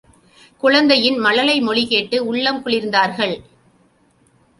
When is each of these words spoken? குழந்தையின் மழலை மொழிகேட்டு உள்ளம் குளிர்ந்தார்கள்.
குழந்தையின் 0.63 1.17
மழலை 1.17 1.61
மொழிகேட்டு 1.61 2.17
உள்ளம் 2.19 2.65
குளிர்ந்தார்கள். 2.65 3.35